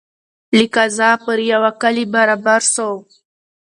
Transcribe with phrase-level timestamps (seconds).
[0.57, 2.89] له قضا پر یوه کلي برابر سو